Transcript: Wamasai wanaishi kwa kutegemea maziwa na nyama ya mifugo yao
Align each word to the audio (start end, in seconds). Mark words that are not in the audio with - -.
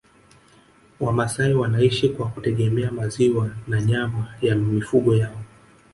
Wamasai 0.99 1.53
wanaishi 1.53 2.09
kwa 2.09 2.27
kutegemea 2.27 2.91
maziwa 2.91 3.49
na 3.67 3.81
nyama 3.81 4.27
ya 4.41 4.55
mifugo 4.55 5.15
yao 5.15 5.41